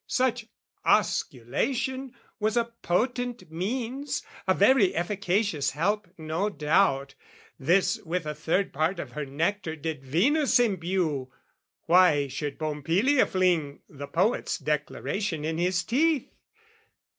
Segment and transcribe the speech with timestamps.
[0.07, 0.47] Such
[0.83, 7.13] osculation was a potent means, A very efficacious help, no doubt:
[7.59, 11.31] This with a third part of her nectar did Venus imbue:
[11.85, 16.33] why should Pompilia fling The poet's declaration in his teeth?